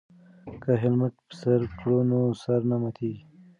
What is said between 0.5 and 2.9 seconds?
که هیلمټ په سر کړو نو سر نه